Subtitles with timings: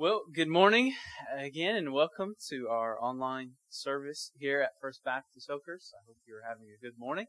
[0.00, 0.94] Well, good morning
[1.38, 5.92] again, and welcome to our online service here at First Baptist Oakhurst.
[5.94, 7.26] I hope you're having a good morning.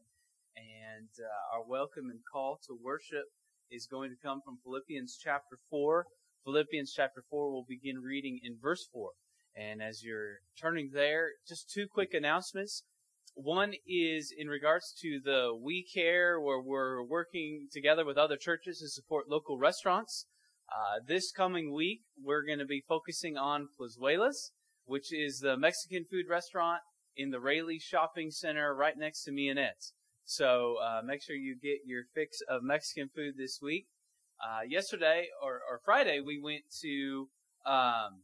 [0.56, 3.24] And uh, our welcome and call to worship
[3.70, 6.06] is going to come from Philippians chapter 4.
[6.46, 9.10] Philippians chapter 4 we'll begin reading in verse 4.
[9.54, 12.84] And as you're turning there, just two quick announcements.
[13.34, 18.78] One is in regards to the We Care, where we're working together with other churches
[18.78, 20.24] to support local restaurants.
[20.68, 24.50] Uh, this coming week, we're going to be focusing on Plazuelas,
[24.84, 26.80] which is the Mexican food restaurant
[27.16, 29.92] in the Raleigh Shopping Center right next to Mianette's.
[30.24, 33.86] So uh, make sure you get your fix of Mexican food this week.
[34.42, 37.28] Uh, yesterday or, or, Friday, we went to
[37.64, 38.22] um,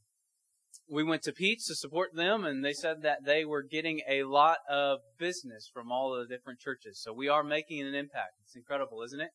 [0.90, 4.24] we went to Pete's to support them, and they said that they were getting a
[4.24, 7.00] lot of business from all the different churches.
[7.00, 8.32] So we are making an impact.
[8.44, 9.30] It's incredible, isn't it?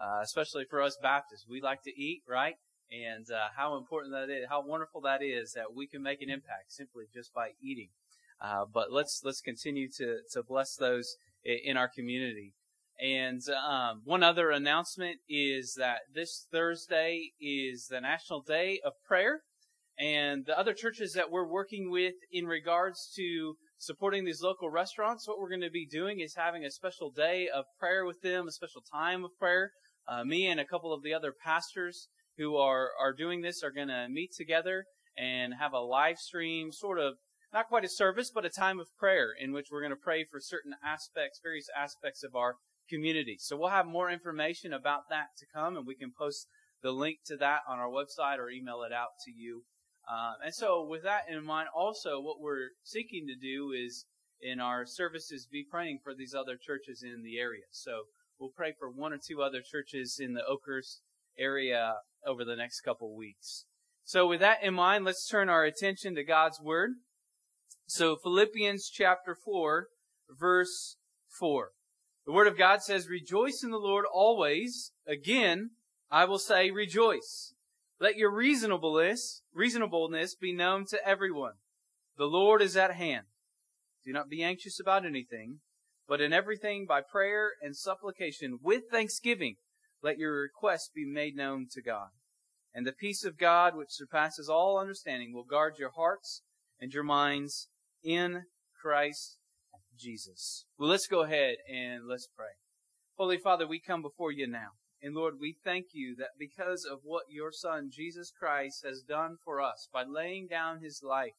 [0.00, 1.46] Uh, especially for us Baptists.
[1.48, 2.54] We like to eat, right?
[2.90, 6.30] And uh, how important that is, how wonderful that is that we can make an
[6.30, 7.90] impact simply just by eating.
[8.42, 12.54] Uh, but let's let's continue to to bless those in our community.
[13.00, 19.40] And um, one other announcement is that this Thursday is the National Day of Prayer,
[19.98, 25.26] and the other churches that we're working with in regards to supporting these local restaurants,
[25.26, 28.46] what we're going to be doing is having a special day of prayer with them,
[28.46, 29.70] a special time of prayer
[30.10, 33.70] uh, me and a couple of the other pastors who are, are doing this are
[33.70, 34.84] going to meet together
[35.16, 37.14] and have a live stream, sort of,
[37.52, 40.24] not quite a service, but a time of prayer in which we're going to pray
[40.24, 42.56] for certain aspects, various aspects of our
[42.88, 43.36] community.
[43.38, 46.46] So we'll have more information about that to come and we can post
[46.82, 49.64] the link to that on our website or email it out to you.
[50.10, 54.06] Uh, and so with that in mind, also what we're seeking to do is
[54.40, 57.64] in our services be praying for these other churches in the area.
[57.70, 58.04] So
[58.40, 61.02] we'll pray for one or two other churches in the Oakhurst
[61.38, 61.96] area
[62.26, 63.66] over the next couple weeks.
[64.04, 66.92] So with that in mind, let's turn our attention to God's Word.
[67.86, 69.88] So Philippians chapter 4,
[70.30, 70.96] verse
[71.38, 71.70] 4.
[72.26, 74.92] The Word of God says, Rejoice in the Lord always.
[75.06, 75.70] Again,
[76.10, 77.54] I will say rejoice.
[78.00, 81.54] Let your reasonableness, reasonableness be known to everyone.
[82.16, 83.26] The Lord is at hand.
[84.04, 85.58] Do not be anxious about anything,
[86.10, 89.54] but in everything by prayer and supplication with thanksgiving,
[90.02, 92.08] let your requests be made known to God.
[92.74, 96.42] And the peace of God, which surpasses all understanding, will guard your hearts
[96.80, 97.68] and your minds
[98.02, 98.42] in
[98.82, 99.38] Christ
[99.96, 100.64] Jesus.
[100.76, 102.54] Well, let's go ahead and let's pray.
[103.16, 104.70] Holy Father, we come before you now.
[105.00, 109.36] And Lord, we thank you that because of what your Son, Jesus Christ, has done
[109.44, 111.34] for us by laying down his life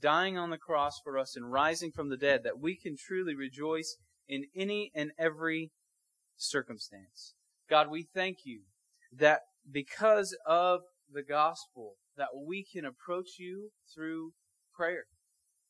[0.00, 3.34] dying on the cross for us and rising from the dead, that we can truly
[3.34, 3.96] rejoice
[4.28, 5.70] in any and every
[6.36, 7.34] circumstance.
[7.68, 8.60] God, we thank you
[9.12, 10.80] that because of
[11.12, 14.32] the gospel, that we can approach you through
[14.74, 15.04] prayer.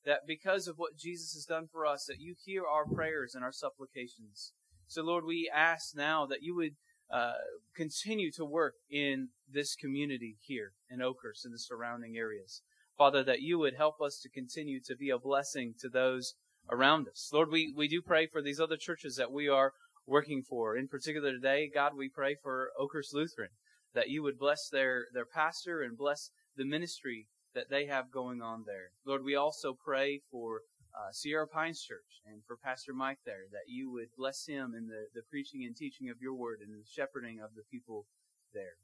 [0.04, 3.44] That because of what Jesus has done for us, that you hear our prayers and
[3.44, 4.52] our supplications.
[4.86, 6.76] So Lord, we ask now that you would
[7.12, 7.32] uh,
[7.74, 12.62] continue to work in this community here in Oakhurst and the surrounding areas.
[12.98, 16.34] Father, that you would help us to continue to be a blessing to those
[16.68, 17.30] around us.
[17.32, 19.72] Lord, we, we do pray for these other churches that we are
[20.04, 20.76] working for.
[20.76, 23.50] In particular today, God, we pray for Oakhurst Lutheran,
[23.94, 28.42] that you would bless their, their pastor and bless the ministry that they have going
[28.42, 28.90] on there.
[29.06, 33.68] Lord, we also pray for uh, Sierra Pines Church and for Pastor Mike there, that
[33.68, 36.84] you would bless him in the, the preaching and teaching of your word and the
[36.90, 38.06] shepherding of the people
[38.52, 38.74] there.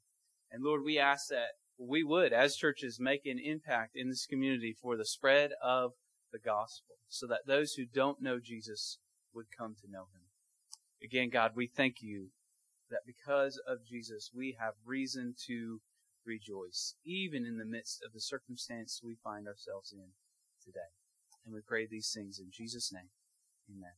[0.53, 4.75] And Lord, we ask that we would, as churches, make an impact in this community
[4.81, 5.93] for the spread of
[6.33, 8.99] the gospel so that those who don't know Jesus
[9.35, 10.23] would come to know him.
[11.03, 12.29] Again, God, we thank you
[12.91, 15.81] that because of Jesus, we have reason to
[16.25, 20.13] rejoice, even in the midst of the circumstance we find ourselves in
[20.65, 20.93] today.
[21.45, 23.11] And we pray these things in Jesus' name.
[23.69, 23.93] Amen.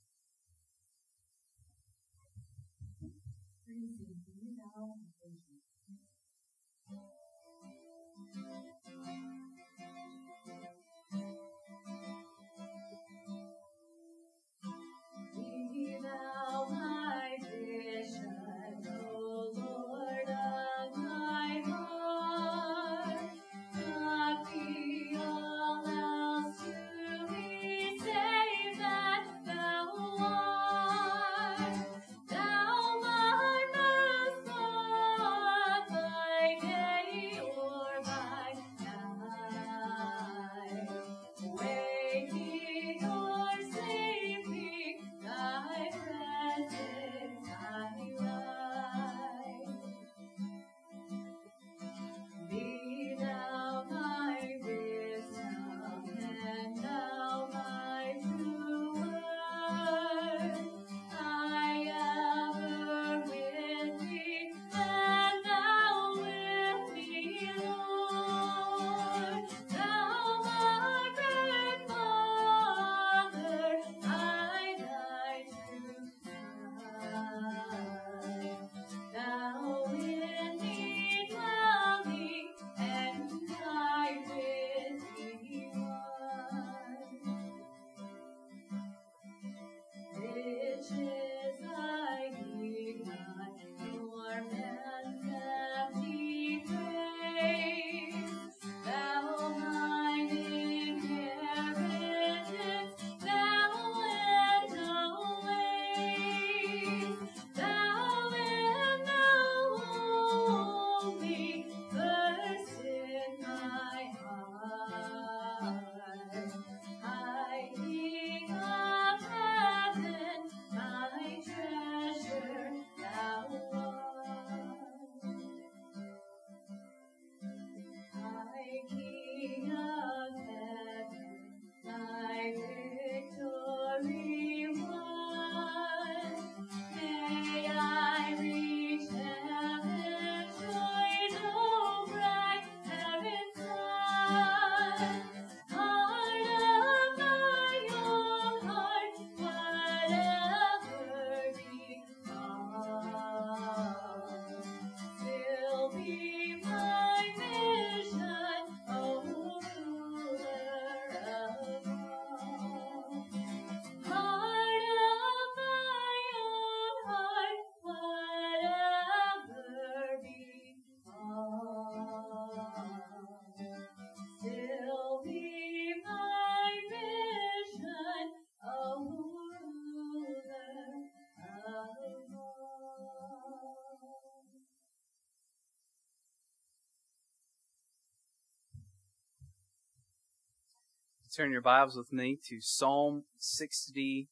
[191.37, 194.29] Turn your Bibles with me to Psalm 63.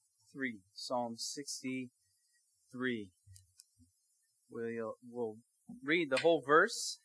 [0.73, 3.09] Psalm 63.
[4.51, 5.37] We'll, we'll
[5.85, 7.01] read the whole verse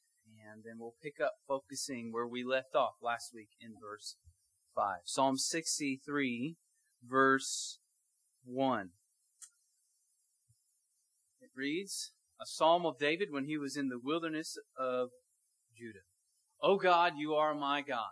[0.49, 4.15] and then we'll pick up focusing where we left off last week in verse
[4.73, 4.99] 5.
[5.03, 6.55] Psalm 63,
[7.05, 7.79] verse
[8.45, 8.91] 1.
[11.41, 15.09] It reads, A psalm of David when he was in the wilderness of
[15.77, 16.05] Judah.
[16.63, 18.11] O God, you are my God.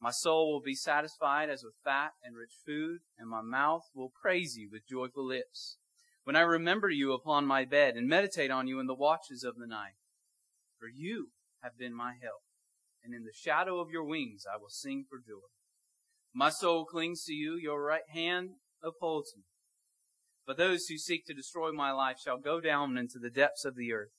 [0.00, 4.12] My soul will be satisfied as with fat and rich food, and my mouth will
[4.22, 5.76] praise you with joyful lips.
[6.24, 9.56] When I remember you upon my bed and meditate on you in the watches of
[9.56, 9.94] the night.
[10.78, 11.28] For you
[11.62, 12.40] have been my help
[13.02, 15.46] and in the shadow of your wings I will sing for joy.
[16.32, 18.50] My soul clings to you, your right hand
[18.82, 19.42] upholds me.
[20.46, 23.76] But those who seek to destroy my life shall go down into the depths of
[23.76, 24.10] the earth.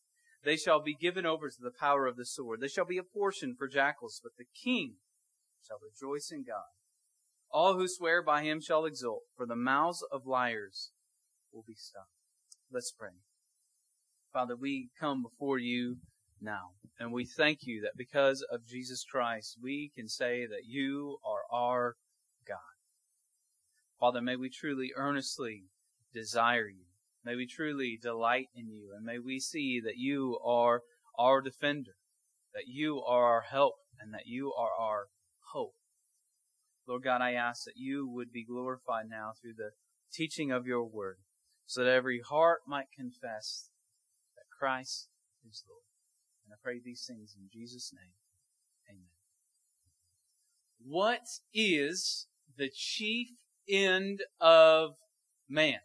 [0.44, 2.62] They shall be given over to the power of the sword.
[2.62, 4.96] They shall be a portion for jackals, but the king
[5.66, 6.72] shall rejoice in God.
[7.52, 10.92] All who swear by him shall exult, for the mouths of liars
[11.52, 12.08] will be stopped.
[12.72, 13.10] Let's pray.
[14.32, 15.98] Father, we come before you
[16.40, 16.72] now.
[17.00, 21.44] And we thank you that because of Jesus Christ, we can say that you are
[21.52, 21.96] our
[22.48, 22.58] God.
[24.00, 25.64] Father, may we truly earnestly
[26.14, 26.86] desire you.
[27.24, 28.92] May we truly delight in you.
[28.96, 30.82] And may we see that you are
[31.18, 31.92] our defender,
[32.54, 35.06] that you are our help, and that you are our.
[36.92, 39.70] Lord God, I ask that you would be glorified now through the
[40.12, 41.20] teaching of your word,
[41.66, 43.70] so that every heart might confess
[44.36, 45.08] that Christ
[45.50, 45.86] is Lord.
[46.44, 48.12] And I pray these things in Jesus' name.
[48.90, 49.08] Amen.
[50.86, 51.22] What
[51.54, 53.30] is the chief
[53.70, 54.96] end of
[55.48, 55.80] man?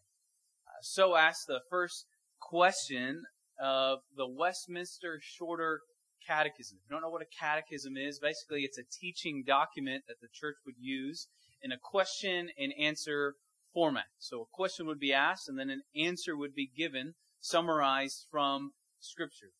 [0.66, 2.06] Uh, so asked the first
[2.40, 3.22] question
[3.60, 5.82] of the Westminster Shorter
[6.26, 6.78] Catechism.
[6.78, 10.28] If you don't know what a catechism is, basically it's a teaching document that the
[10.32, 11.28] church would use
[11.62, 13.34] in a question and answer
[13.72, 14.06] format.
[14.18, 18.72] So a question would be asked and then an answer would be given, summarized from
[19.00, 19.50] Scripture.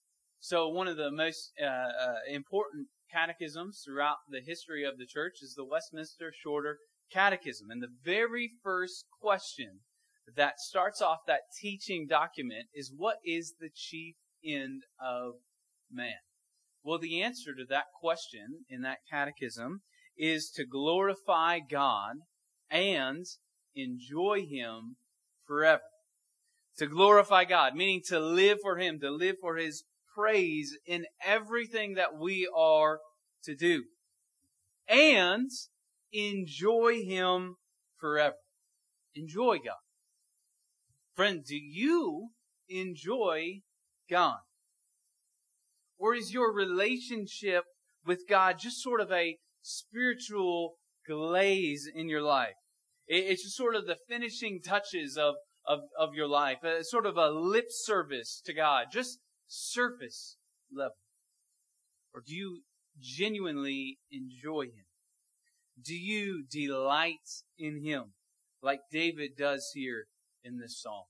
[0.41, 5.35] So one of the most uh, uh, important catechisms throughout the history of the church
[5.43, 6.79] is the Westminster Shorter
[7.13, 7.71] Catechism.
[7.71, 9.81] And the very first question
[10.37, 15.35] that starts off that teaching document is what is the chief end of
[15.91, 16.26] man?
[16.87, 19.81] Well, the answer to that question in that catechism
[20.17, 22.15] is to glorify God
[22.71, 23.27] and
[23.75, 24.95] enjoy Him
[25.49, 25.83] forever.
[26.79, 29.83] To glorify God, meaning to live for Him, to live for His
[30.15, 33.01] praise in everything that we are
[33.43, 33.83] to do.
[34.87, 35.51] And
[36.13, 37.57] enjoy Him
[37.99, 38.37] forever.
[39.17, 39.83] Enjoy God.
[41.17, 42.29] Friend, do you
[42.69, 43.63] enjoy
[44.09, 44.39] God?
[45.99, 47.65] Or is your relationship
[48.05, 50.75] with God just sort of a spiritual
[51.07, 52.55] glaze in your life?
[53.07, 55.37] It's just sort of the finishing touches of,
[55.67, 60.37] of, of your life, a, sort of a lip service to God, just surface
[60.73, 60.97] level?
[62.13, 62.63] Or do you
[63.01, 64.87] genuinely enjoy Him?
[65.83, 68.15] Do you delight in Him
[68.63, 70.07] like David does here
[70.43, 71.05] in this psalm?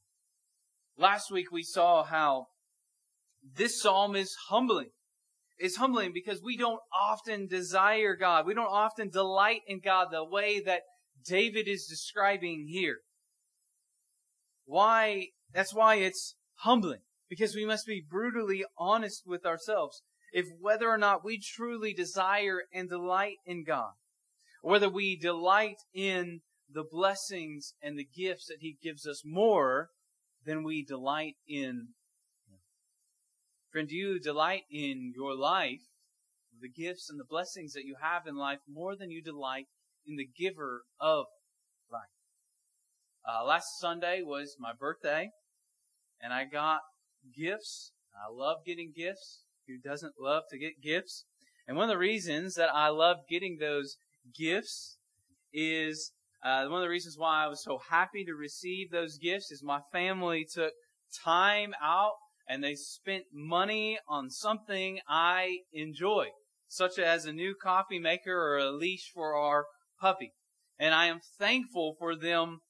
[0.98, 2.46] Last week we saw how
[3.54, 4.90] this psalm is humbling.
[5.58, 8.46] It's humbling because we don't often desire God.
[8.46, 10.82] We don't often delight in God the way that
[11.24, 12.98] David is describing here.
[14.64, 15.28] Why?
[15.52, 20.02] That's why it's humbling because we must be brutally honest with ourselves.
[20.32, 23.92] If whether or not we truly desire and delight in God,
[24.60, 29.90] whether we delight in the blessings and the gifts that He gives us more
[30.44, 31.88] than we delight in.
[33.72, 35.82] Friend, do you delight in your life,
[36.60, 39.66] the gifts and the blessings that you have in life more than you delight
[40.06, 41.26] in the giver of
[41.90, 42.02] life?
[43.28, 45.30] Uh, last Sunday was my birthday,
[46.22, 46.80] and I got
[47.36, 47.92] gifts.
[48.14, 49.42] I love getting gifts.
[49.66, 51.24] Who doesn't love to get gifts?
[51.66, 53.96] And one of the reasons that I love getting those
[54.34, 54.96] gifts
[55.52, 56.12] is
[56.44, 59.62] uh, one of the reasons why I was so happy to receive those gifts is
[59.64, 60.72] my family took
[61.24, 62.12] time out
[62.48, 66.28] and they spent money on something I enjoy,
[66.68, 69.66] such as a new coffee maker or a leash for our
[70.00, 70.32] puppy.
[70.78, 72.60] And I am thankful for them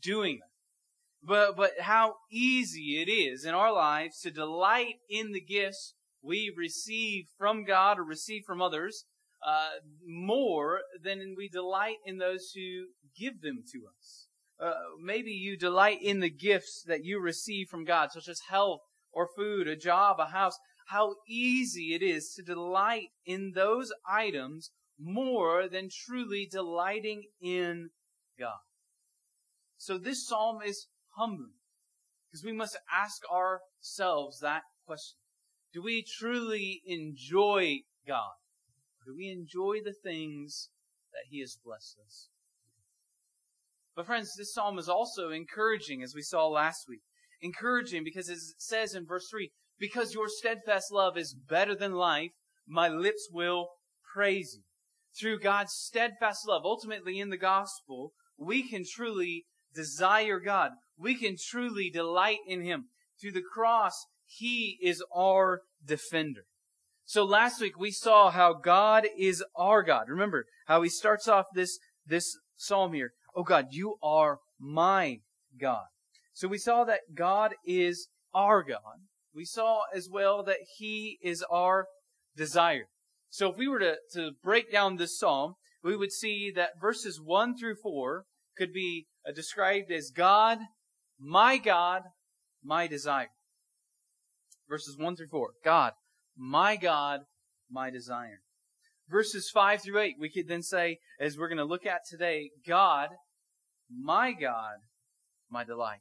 [0.00, 1.26] doing that.
[1.26, 6.52] but, but how easy it is in our lives to delight in the gifts we
[6.56, 9.04] receive from God or receive from others
[9.46, 12.86] uh, more than we delight in those who
[13.18, 14.26] give them to us.
[14.58, 18.80] Uh, maybe you delight in the gifts that you receive from God, such as health
[19.16, 20.58] or food, a job, a house.
[20.88, 24.70] How easy it is to delight in those items
[25.00, 27.88] more than truly delighting in
[28.38, 28.60] God.
[29.78, 31.54] So this psalm is humbling
[32.30, 35.16] because we must ask ourselves that question.
[35.72, 38.36] Do we truly enjoy God?
[39.00, 40.68] Or Do we enjoy the things
[41.12, 42.28] that He has blessed us?
[43.94, 47.00] But friends, this psalm is also encouraging, as we saw last week.
[47.40, 52.30] Encouraging because it says in verse 3, because your steadfast love is better than life,
[52.66, 53.68] my lips will
[54.14, 54.62] praise you.
[55.18, 60.72] Through God's steadfast love, ultimately in the gospel, we can truly desire God.
[60.98, 62.86] We can truly delight in Him.
[63.20, 66.42] Through the cross, He is our defender.
[67.08, 70.08] So last week we saw how God is our God.
[70.08, 73.12] Remember how he starts off this, this psalm here.
[73.34, 75.20] Oh God, you are my
[75.58, 75.84] God.
[76.36, 79.00] So we saw that God is our God.
[79.34, 81.86] We saw as well that he is our
[82.36, 82.88] desire.
[83.30, 87.18] So if we were to, to break down this psalm, we would see that verses
[87.24, 88.24] 1 through 4
[88.54, 90.58] could be uh, described as God,
[91.18, 92.02] my God,
[92.62, 93.30] my desire.
[94.68, 95.52] Verses 1 through 4.
[95.64, 95.92] God,
[96.36, 97.20] my God,
[97.70, 98.40] my desire.
[99.08, 102.50] Verses 5 through 8, we could then say, as we're going to look at today,
[102.68, 103.08] God,
[103.90, 104.74] my God,
[105.50, 106.00] my delight.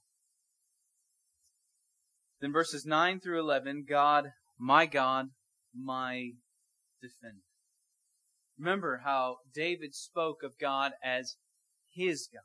[2.45, 4.25] Then verses 9 through 11, God,
[4.59, 5.29] my God,
[5.73, 6.33] my
[7.01, 7.41] defender.
[8.59, 11.37] Remember how David spoke of God as
[11.91, 12.43] his God.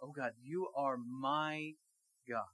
[0.00, 1.72] Oh God, you are my
[2.30, 2.44] God.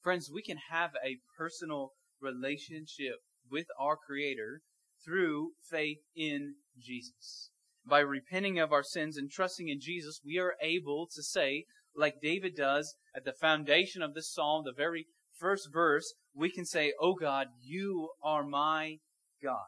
[0.00, 3.16] Friends, we can have a personal relationship
[3.50, 4.62] with our Creator
[5.04, 7.50] through faith in Jesus.
[7.84, 12.22] By repenting of our sins and trusting in Jesus, we are able to say, like
[12.22, 15.08] David does at the foundation of this psalm, the very
[15.44, 18.96] first verse, we can say, Oh God, you are my
[19.42, 19.66] God.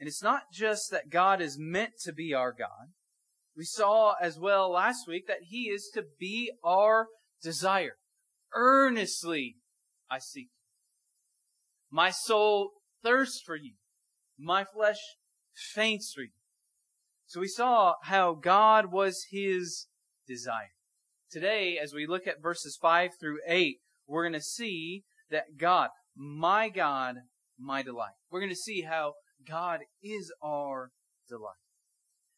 [0.00, 2.92] And it's not just that God is meant to be our God.
[3.56, 7.06] We saw as well last week that He is to be our
[7.40, 7.94] desire.
[8.52, 9.56] Earnestly
[10.10, 10.48] I seek
[11.90, 12.72] my soul
[13.04, 13.74] thirsts for you.
[14.36, 14.98] My flesh
[15.74, 16.32] faints for you.
[17.26, 19.86] So we saw how God was his
[20.26, 20.74] desire.
[21.34, 25.88] Today, as we look at verses 5 through 8, we're going to see that God,
[26.16, 27.16] my God,
[27.58, 28.12] my delight.
[28.30, 29.14] We're going to see how
[29.44, 30.90] God is our
[31.28, 31.56] delight.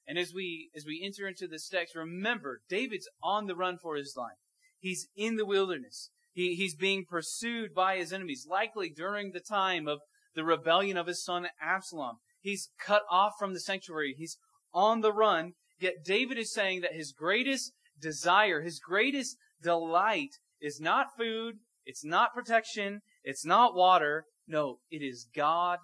[0.09, 3.97] And as we, as we enter into this text, remember, David's on the run for
[3.97, 4.39] his life.
[4.79, 6.09] He's in the wilderness.
[6.33, 9.99] He, he's being pursued by his enemies, likely during the time of
[10.35, 12.17] the rebellion of his son Absalom.
[12.41, 14.15] He's cut off from the sanctuary.
[14.17, 14.39] He's
[14.73, 15.53] on the run.
[15.79, 22.05] Yet David is saying that his greatest desire, his greatest delight is not food, it's
[22.05, 24.25] not protection, it's not water.
[24.49, 25.79] No, it is God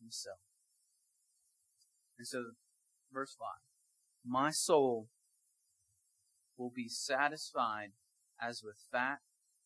[0.00, 0.38] himself.
[2.18, 2.42] And so,
[3.12, 3.46] verse 5
[4.24, 5.08] My soul
[6.56, 7.90] will be satisfied
[8.40, 9.18] as with fat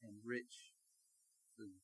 [0.02, 0.72] and rich
[1.56, 1.80] food.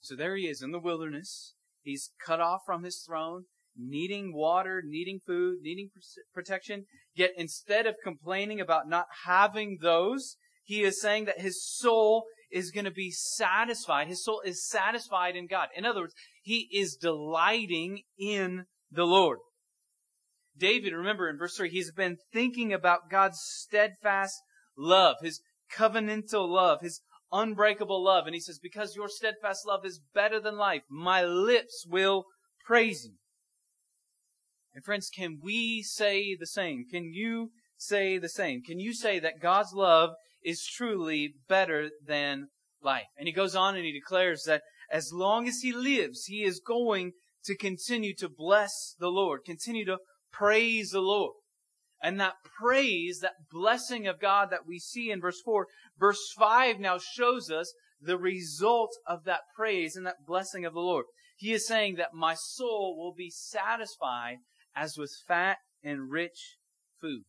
[0.00, 1.54] So there he is in the wilderness.
[1.82, 3.44] He's cut off from his throne,
[3.76, 5.90] needing water, needing food, needing
[6.32, 6.84] protection.
[7.14, 12.70] Yet instead of complaining about not having those, he is saying that his soul is
[12.70, 14.08] going to be satisfied.
[14.08, 15.68] His soul is satisfied in God.
[15.76, 19.38] In other words, he is delighting in the Lord.
[20.56, 24.34] David, remember in verse 3, he's been thinking about God's steadfast
[24.78, 25.40] love, his
[25.76, 27.00] covenantal love, his
[27.32, 28.26] unbreakable love.
[28.26, 32.24] And he says, because your steadfast love is better than life, my lips will
[32.64, 33.16] praise you.
[34.74, 36.84] And friends, can we say the same?
[36.90, 38.62] Can you say the same?
[38.62, 40.10] Can you say that God's love
[40.42, 42.48] is truly better than
[42.82, 43.06] life?
[43.16, 46.60] And he goes on and he declares that as long as he lives, he is
[46.60, 47.12] going
[47.44, 49.98] to continue to bless the Lord, continue to
[50.32, 51.34] praise the Lord.
[52.02, 55.66] And that praise, that blessing of God that we see in verse 4,
[55.98, 60.80] verse 5 now shows us the result of that praise and that blessing of the
[60.80, 61.06] Lord.
[61.36, 64.38] He is saying that my soul will be satisfied
[64.74, 66.56] as with fat and rich
[67.00, 67.22] food.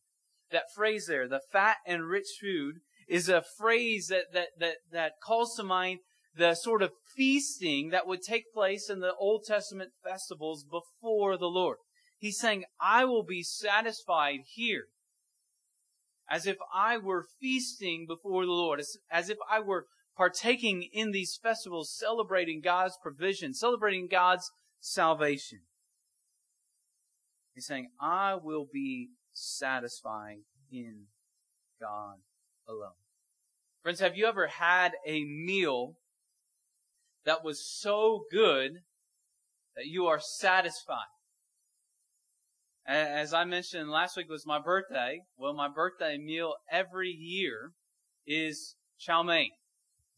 [0.52, 2.76] That phrase there, the fat and rich food,
[3.08, 6.00] is a phrase that, that, that, that calls to mind
[6.36, 11.48] the sort of feasting that would take place in the Old Testament festivals before the
[11.48, 11.78] Lord.
[12.18, 14.86] He's saying, I will be satisfied here.
[16.30, 19.86] as if I were feasting before the Lord, as, as if I were
[20.18, 25.60] partaking in these festivals, celebrating God's provision, celebrating God's salvation.
[27.56, 30.40] He's saying, I will be satisfied
[30.70, 31.06] in
[31.80, 32.18] God
[32.68, 32.92] alone.
[33.82, 35.94] Friends, have you ever had a meal
[37.24, 38.72] that was so good
[39.76, 41.06] that you are satisfied?
[42.86, 45.22] As I mentioned last week was my birthday.
[45.38, 47.72] Well, my birthday meal every year
[48.28, 49.52] is chow mein,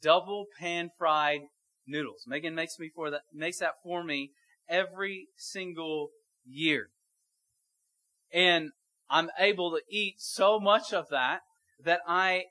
[0.01, 1.41] double pan fried
[1.85, 2.23] noodles.
[2.27, 4.31] Megan makes me for that, makes that for me
[4.67, 6.09] every single
[6.45, 6.89] year.
[8.33, 8.71] And
[9.09, 11.39] I'm able to eat so much of that
[11.83, 12.45] that I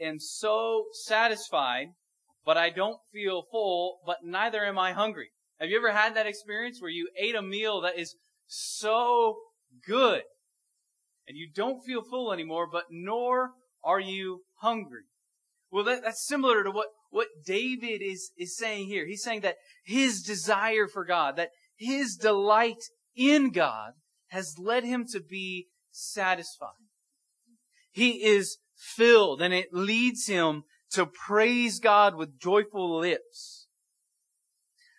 [0.00, 1.88] am so satisfied,
[2.44, 5.30] but I don't feel full, but neither am I hungry.
[5.60, 8.16] Have you ever had that experience where you ate a meal that is
[8.46, 9.36] so
[9.86, 10.22] good
[11.28, 13.50] and you don't feel full anymore, but nor
[13.84, 15.04] are you hungry?
[15.70, 19.06] Well, that, that's similar to what, what David is, is saying here.
[19.06, 22.82] He's saying that his desire for God, that his delight
[23.14, 23.92] in God
[24.30, 26.70] has led him to be satisfied.
[27.90, 33.66] He is filled and it leads him to praise God with joyful lips.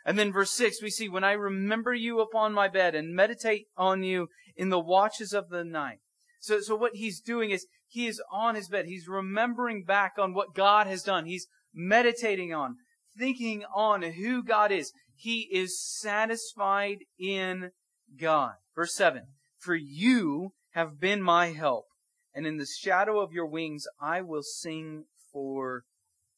[0.05, 3.67] And then verse 6, we see, when I remember you upon my bed and meditate
[3.77, 5.99] on you in the watches of the night.
[6.39, 8.85] So, so what he's doing is he is on his bed.
[8.85, 11.25] He's remembering back on what God has done.
[11.25, 12.77] He's meditating on,
[13.17, 14.91] thinking on who God is.
[15.15, 17.71] He is satisfied in
[18.19, 18.53] God.
[18.75, 19.23] Verse 7,
[19.57, 21.85] for you have been my help,
[22.33, 25.83] and in the shadow of your wings I will sing for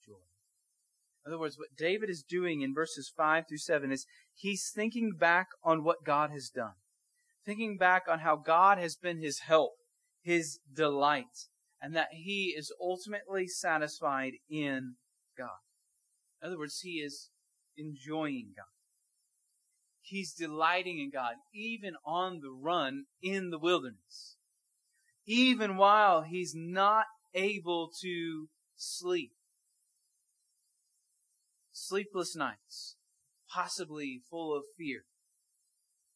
[0.05, 0.13] joy.
[1.25, 5.13] In other words, what David is doing in verses 5 through 7 is he's thinking
[5.17, 6.73] back on what God has done.
[7.45, 9.73] Thinking back on how God has been his help,
[10.21, 11.47] his delight,
[11.81, 14.95] and that he is ultimately satisfied in
[15.37, 15.49] God.
[16.41, 17.29] In other words, he is
[17.77, 18.65] enjoying God.
[20.05, 24.35] He's delighting in God, even on the run in the wilderness.
[25.25, 29.31] Even while he's not able to sleep.
[31.71, 32.97] Sleepless nights,
[33.49, 35.05] possibly full of fear.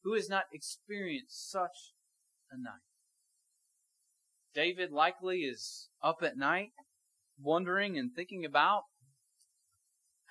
[0.04, 1.94] Who has not experienced such
[2.52, 2.84] a night?
[4.54, 6.72] David likely is up at night,
[7.42, 8.84] wondering and thinking about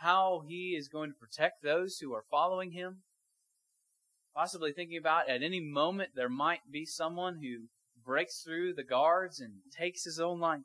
[0.01, 3.03] how he is going to protect those who are following him,
[4.37, 7.66] possibly thinking about at any moment there might be someone who
[8.05, 10.61] breaks through the guards and takes his own life.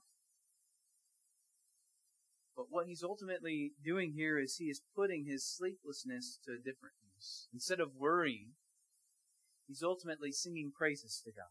[2.55, 6.95] But what he's ultimately doing here is he is putting his sleeplessness to a different
[7.15, 7.47] use.
[7.53, 8.49] Instead of worrying,
[9.67, 11.49] he's ultimately singing praises to God.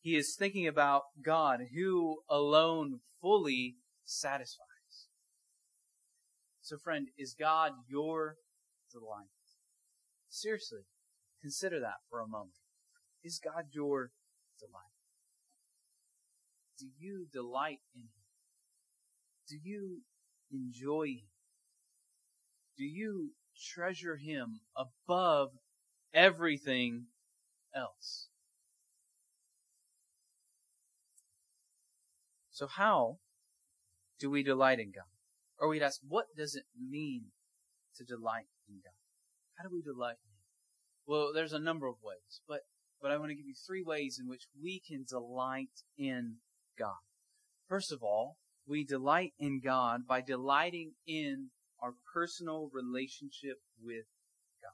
[0.00, 4.66] He is thinking about God who alone fully satisfies.
[6.60, 8.34] So friend, is God your
[8.90, 9.28] delight?
[10.30, 10.82] Seriously,
[11.42, 12.54] consider that for a moment.
[13.22, 14.12] Is God your
[14.58, 14.94] delight?
[16.78, 18.08] Do you delight in Him?
[19.48, 20.02] Do you
[20.50, 21.28] enjoy Him?
[22.78, 23.32] Do you
[23.74, 25.50] treasure Him above
[26.14, 27.06] everything
[27.74, 28.28] else?
[32.50, 33.18] So how
[34.18, 35.04] do we delight in God?
[35.58, 37.24] Or we'd ask, what does it mean
[37.96, 38.99] to delight in God?
[39.60, 40.46] How do we delight in Him?
[41.06, 42.60] Well, there's a number of ways, but,
[43.02, 46.36] but I want to give you three ways in which we can delight in
[46.78, 46.96] God.
[47.68, 51.50] First of all, we delight in God by delighting in
[51.82, 54.06] our personal relationship with
[54.62, 54.72] God.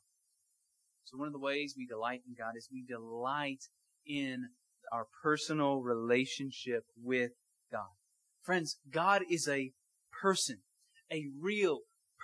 [1.03, 3.65] So one of the ways we delight in God is we delight
[4.07, 4.51] in
[4.93, 7.33] our personal relationship with
[7.73, 7.91] God.
[8.41, 9.73] Friends, God is a
[10.23, 10.59] person,
[11.11, 11.81] a real,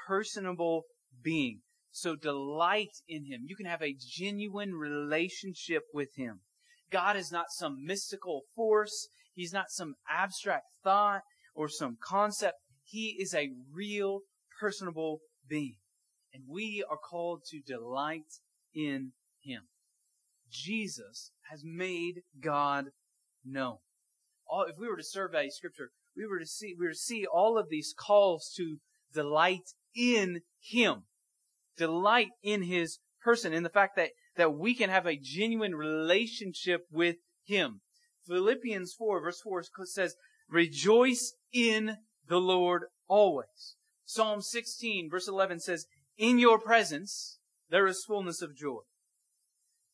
[0.06, 0.82] personable
[1.24, 1.62] being.
[1.92, 3.42] So delight in Him.
[3.46, 6.40] You can have a genuine relationship with Him.
[6.90, 9.08] God is not some mystical force.
[9.34, 11.22] He's not some abstract thought
[11.54, 12.56] or some concept.
[12.82, 14.20] He is a real,
[14.58, 15.76] personable being.
[16.32, 18.40] And we are called to delight
[18.74, 19.62] in Him.
[20.50, 22.86] Jesus has made God
[23.44, 23.78] known.
[24.48, 27.26] All, if we were to survey Scripture, we were to see we were to see
[27.26, 28.78] all of these calls to
[29.12, 31.04] delight in Him
[31.76, 36.82] delight in His person, in the fact that, that we can have a genuine relationship
[36.90, 37.80] with Him.
[38.26, 40.14] Philippians 4 verse 4 says,
[40.48, 41.96] rejoice in
[42.28, 43.76] the Lord always.
[44.04, 47.38] Psalm 16 verse 11 says, in your presence
[47.70, 48.80] there is fullness of joy.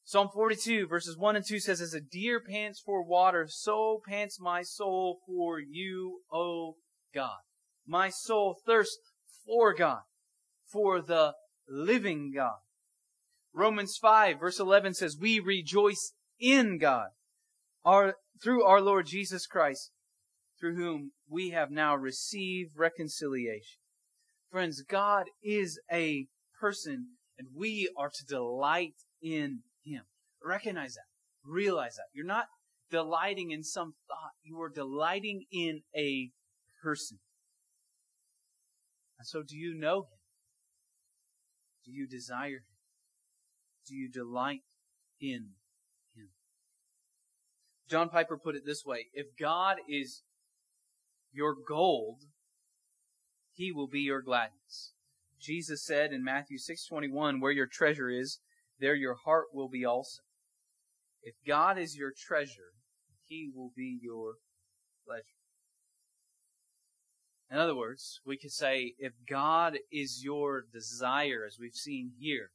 [0.05, 4.41] Psalm 42 verses 1 and 2 says, As a deer pants for water, so pants
[4.41, 6.77] my soul for you, O
[7.15, 7.41] God.
[7.87, 9.13] My soul thirsts
[9.45, 10.01] for God,
[10.65, 11.35] for the
[11.69, 12.59] living God.
[13.55, 17.09] Romans 5 verse 11 says, We rejoice in God,
[17.85, 19.91] our, through our Lord Jesus Christ,
[20.61, 23.81] through whom we have now received reconciliation.
[24.51, 26.27] Friends, God is a
[26.61, 30.03] person and we are to delight in him.
[30.45, 31.07] Recognize that.
[31.45, 32.07] Realize that.
[32.13, 32.47] You're not
[32.91, 34.33] delighting in some thought.
[34.43, 36.31] You are delighting in a
[36.83, 37.19] person.
[39.19, 40.18] And so do you know him?
[41.89, 42.77] Do you desire him?
[43.87, 44.61] Do you delight
[45.19, 45.55] in
[46.15, 46.29] him?
[47.89, 50.23] John Piper put it this way If God is
[51.33, 52.25] your gold,
[53.55, 54.93] he will be your gladness.
[55.41, 58.39] Jesus said in Matthew 6:21, "Where your treasure is,
[58.79, 60.23] there your heart will be also."
[61.23, 62.75] If God is your treasure,
[63.25, 64.37] he will be your
[65.07, 65.38] pleasure.
[67.51, 72.51] In other words, we could say if God is your desire as we've seen here,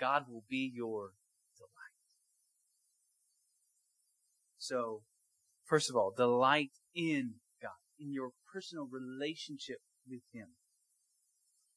[0.00, 1.10] God will be your
[1.56, 1.92] delight.
[4.56, 5.02] So,
[5.64, 9.78] first of all, delight in God, in your personal relationship
[10.08, 10.48] with Him.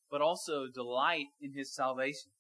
[0.10, 2.32] But also delight in His salvation.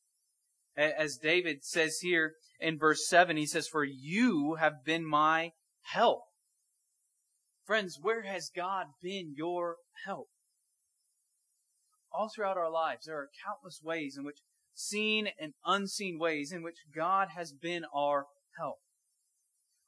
[0.78, 6.24] As David says here in verse 7, he says, For you have been my help.
[7.66, 10.28] Friends, where has God been your help?
[12.14, 14.38] All throughout our lives, there are countless ways in which
[14.76, 18.26] seen and unseen ways in which God has been our
[18.60, 18.78] help.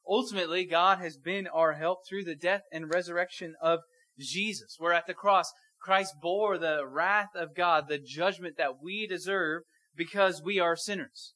[0.06, 3.80] Ultimately, God has been our help through the death and resurrection of
[4.18, 9.06] Jesus, where at the cross, Christ bore the wrath of God, the judgment that we
[9.06, 9.62] deserve
[9.94, 11.34] because we are sinners.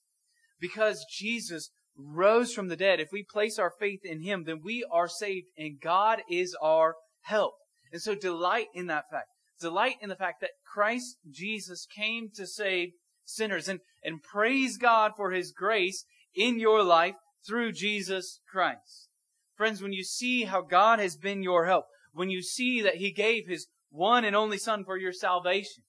[0.59, 4.85] Because Jesus rose from the dead, if we place our faith in Him, then we
[4.90, 7.55] are saved and God is our help.
[7.92, 9.28] And so delight in that fact.
[9.61, 12.90] Delight in the fact that Christ Jesus came to save
[13.24, 17.14] sinners and, and praise God for His grace in your life
[17.46, 19.09] through Jesus Christ.
[19.57, 23.12] Friends, when you see how God has been your help, when you see that He
[23.12, 25.85] gave His one and only Son for your salvation,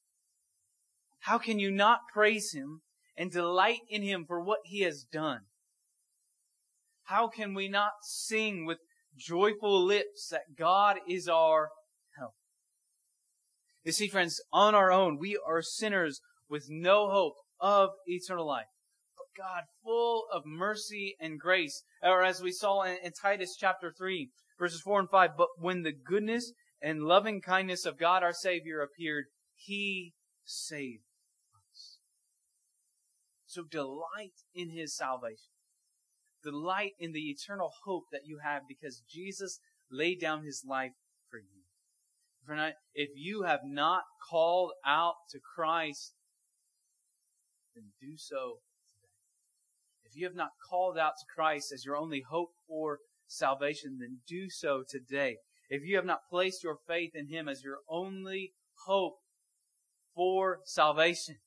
[1.22, 2.82] how can you not praise Him
[3.18, 5.42] and delight in Him for what He has done?
[7.06, 8.80] How can we not sing with
[9.18, 11.70] joyful lips that God is our
[12.18, 12.34] help?
[13.84, 18.68] You see, friends, on our own, we are sinners with no hope of eternal life.
[19.18, 23.92] But God, full of mercy and grace, or as we saw in, in Titus chapter
[23.96, 28.34] 3, verses 4 and 5, but when the goodness and loving kindness of God our
[28.34, 30.14] Savior appeared, He
[30.46, 31.04] saved
[31.56, 31.98] us.
[33.46, 35.53] So delight in His salvation.
[36.44, 39.60] Delight in the eternal hope that you have because Jesus
[39.92, 40.92] laid down His life
[41.30, 41.64] for you.
[42.94, 46.14] If you have not called out to Christ
[47.76, 48.60] then do so
[48.96, 49.10] today.
[50.06, 54.20] If you have not called out to Christ as your only hope for salvation, then
[54.28, 55.38] do so today.
[55.70, 58.54] If you have not placed your faith in Him as your only
[58.86, 59.16] hope
[60.16, 61.38] for salvation,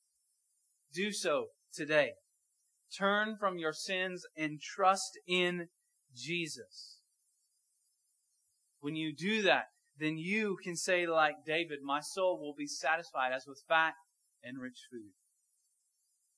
[0.92, 2.12] do so today.
[2.96, 5.68] Turn from your sins and trust in
[6.14, 6.98] Jesus.
[8.80, 9.66] When you do that,
[9.98, 13.94] then you can say like David, my soul will be satisfied as with fat
[14.42, 15.12] and rich food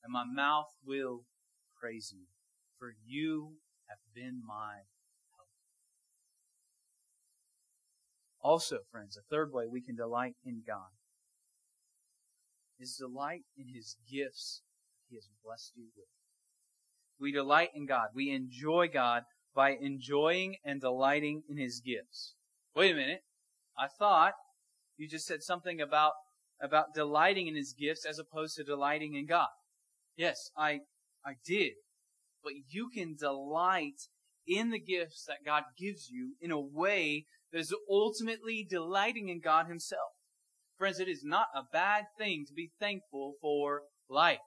[0.03, 1.25] and my mouth will
[1.79, 2.27] praise you,
[2.79, 3.57] for you
[3.89, 4.75] have been my
[5.37, 5.49] help.
[8.41, 10.91] Also, friends, a third way we can delight in God
[12.79, 14.63] is delight in His gifts
[15.09, 16.07] He has blessed you with.
[17.21, 18.09] We delight in God.
[18.15, 19.23] We enjoy God
[19.55, 22.35] by enjoying and delighting in His gifts.
[22.75, 23.21] Wait a minute.
[23.77, 24.35] I thought
[24.97, 26.13] you just said something about,
[26.61, 29.49] about delighting in His gifts as opposed to delighting in God.
[30.17, 30.81] Yes, I,
[31.25, 31.73] I did.
[32.43, 34.01] But you can delight
[34.47, 39.41] in the gifts that God gives you in a way that is ultimately delighting in
[39.41, 40.13] God Himself.
[40.77, 44.39] Friends, it is not a bad thing to be thankful for life.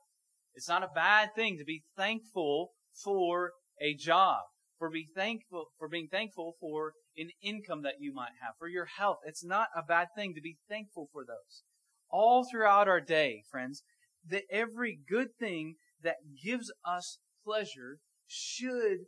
[0.55, 2.71] It's not a bad thing to be thankful
[3.03, 4.41] for a job,
[4.77, 8.85] for be thankful, for being thankful for an income that you might have, for your
[8.85, 9.17] health.
[9.25, 11.63] It's not a bad thing to be thankful for those.
[12.09, 13.83] All throughout our day, friends,
[14.27, 18.99] that every good thing that gives us pleasure should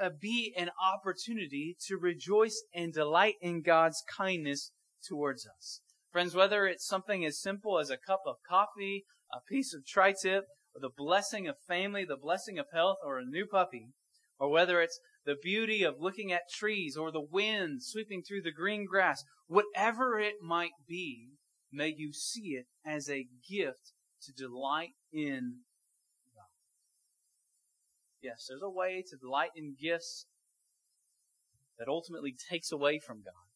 [0.00, 4.72] uh, be an opportunity to rejoice and delight in God's kindness
[5.06, 5.80] towards us.
[6.10, 10.44] Friends, whether it's something as simple as a cup of coffee, a piece of tri-tip,
[10.44, 10.46] or
[10.80, 13.88] the blessing of family, the blessing of health, or a new puppy,
[14.38, 18.52] or whether it's the beauty of looking at trees or the wind sweeping through the
[18.52, 21.30] green grass, whatever it might be,
[21.72, 25.60] may you see it as a gift to delight in
[26.34, 26.44] God.
[28.22, 30.26] Yes, there's a way to delight in gifts
[31.78, 33.48] that ultimately takes away from God.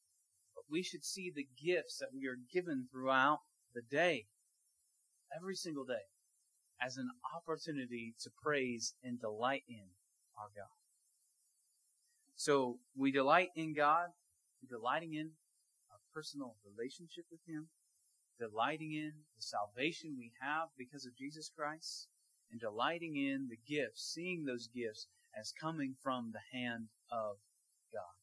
[0.54, 3.38] But we should see the gifts that we are given throughout
[3.74, 4.26] the day,
[5.35, 6.09] every single day,
[6.85, 9.85] as an opportunity to praise and delight in
[10.38, 10.69] our God.
[12.37, 14.09] So we delight in God,
[14.69, 15.31] delighting in
[15.90, 17.69] our personal relationship with Him,
[18.38, 22.09] delighting in the salvation we have because of Jesus Christ,
[22.51, 25.07] and delighting in the gifts, seeing those gifts
[25.38, 27.37] as coming from the hand of
[27.93, 28.16] God.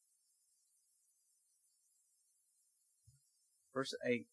[3.74, 4.26] Verse 8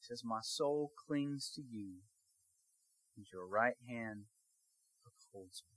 [0.00, 1.96] says, My soul clings to you,
[3.16, 4.24] and your right hand
[5.06, 5.76] upholds me.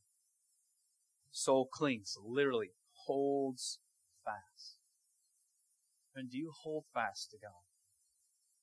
[1.31, 2.71] Soul clings, literally
[3.05, 3.79] holds
[4.23, 4.77] fast.
[6.15, 7.51] And do you hold fast to God?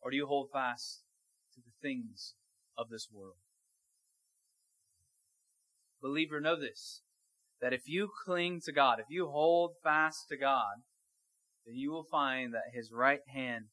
[0.01, 1.03] Or do you hold fast
[1.55, 2.35] to the things
[2.77, 3.37] of this world?
[6.03, 7.03] Believer, know this
[7.61, 10.83] that if you cling to God, if you hold fast to God,
[11.65, 13.67] then you will find that His right hand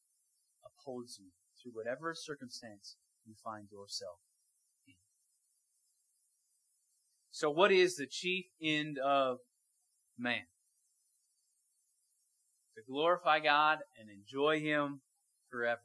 [0.63, 4.19] upholds you through whatever circumstance you find yourself
[7.39, 9.38] So, what is the chief end of
[10.17, 10.41] man?
[12.75, 14.99] To glorify God and enjoy Him
[15.49, 15.80] forever.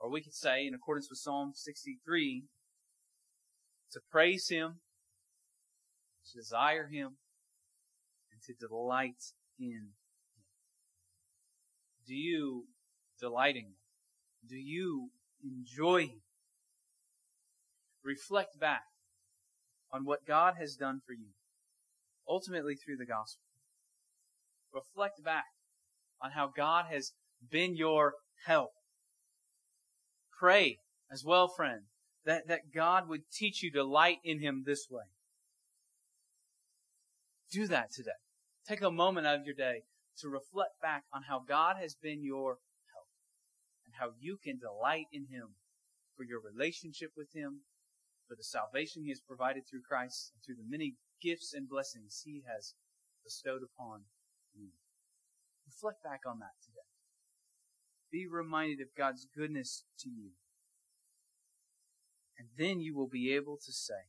[0.00, 2.46] Or we could say, in accordance with Psalm 63,
[3.92, 4.80] to praise Him,
[6.32, 7.12] to desire Him,
[8.32, 9.22] and to delight
[9.60, 9.88] in Him.
[12.08, 12.64] Do you
[13.20, 13.76] delight in Him?
[14.48, 15.10] Do you
[15.44, 16.22] enjoy Him?
[18.02, 18.82] Reflect back
[19.92, 21.28] on what God has done for you,
[22.28, 23.42] ultimately through the gospel.
[24.72, 25.44] Reflect back
[26.22, 27.12] on how God has
[27.50, 28.14] been your
[28.46, 28.70] help
[30.42, 30.76] pray
[31.08, 31.82] as well, friend,
[32.26, 35.04] that, that God would teach you to light in Him this way.
[37.52, 38.10] Do that today.
[38.66, 39.82] Take a moment out of your day
[40.18, 42.56] to reflect back on how God has been your
[42.92, 43.06] help
[43.86, 45.54] and how you can delight in Him
[46.16, 47.60] for your relationship with Him,
[48.32, 52.22] for the salvation He has provided through Christ, and through the many gifts and blessings
[52.24, 52.72] He has
[53.22, 54.04] bestowed upon
[54.56, 54.68] you.
[55.66, 56.88] Reflect back on that today.
[58.10, 60.30] Be reminded of God's goodness to you.
[62.38, 64.08] And then you will be able to say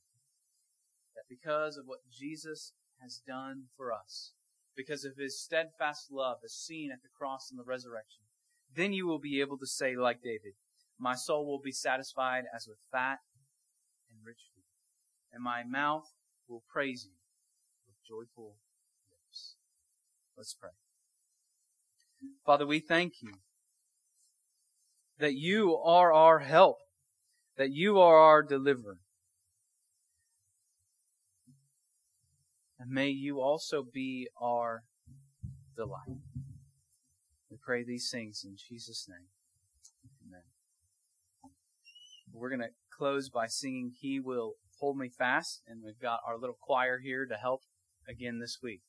[1.16, 4.32] that because of what Jesus has done for us,
[4.74, 8.24] because of his steadfast love as seen at the cross and the resurrection,
[8.74, 10.54] then you will be able to say, like David,
[10.98, 13.20] My soul will be satisfied as with fat
[15.34, 16.14] and my mouth
[16.48, 17.16] will praise you
[17.88, 18.58] with joyful
[19.10, 19.56] lips.
[20.38, 20.70] Let's pray.
[22.46, 23.34] Father, we thank you
[25.18, 26.78] that you are our help,
[27.58, 29.00] that you are our deliverer.
[32.80, 34.84] And may you also be our
[35.76, 36.20] delight.
[37.50, 39.28] We pray these things in Jesus' name.
[40.28, 40.42] Amen.
[42.32, 46.38] We're going to close by singing He Will Hold Me Fast, and we've got our
[46.38, 47.62] little choir here to help
[48.08, 48.82] again this week.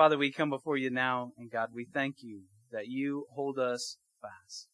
[0.00, 3.98] Father, we come before you now, and God, we thank you that you hold us
[4.22, 4.66] fast.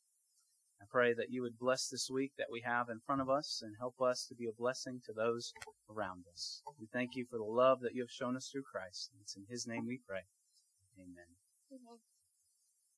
[0.81, 3.61] I pray that you would bless this week that we have in front of us
[3.61, 5.53] and help us to be a blessing to those
[5.91, 6.63] around us.
[6.79, 9.11] We thank you for the love that you have shown us through Christ.
[9.21, 10.27] It's in his name we pray.
[10.97, 11.36] Amen.